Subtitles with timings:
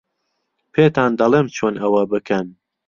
[0.73, 2.47] پێتان دەڵێم چۆن ئەوە بکەن.